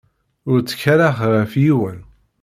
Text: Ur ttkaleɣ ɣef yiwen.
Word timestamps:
Ur 0.51 0.59
ttkaleɣ 0.61 1.15
ɣef 1.33 1.51
yiwen. 1.63 1.99